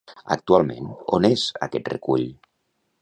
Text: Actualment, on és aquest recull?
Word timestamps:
Actualment, 0.35 0.87
on 1.17 1.27
és 1.29 1.43
aquest 1.67 1.93
recull? 1.95 2.25